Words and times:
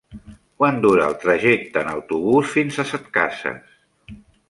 Quant 0.61 0.79
dura 0.85 1.03
el 1.09 1.17
trajecte 1.25 1.81
en 1.85 1.93
autobús 1.93 2.57
fins 2.57 2.83
a 2.85 2.89
Setcases? 2.97 3.81